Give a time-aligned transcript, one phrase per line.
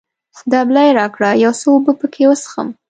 [0.51, 2.67] دبلی راکړه، یو څه اوبه پکښې وڅښم.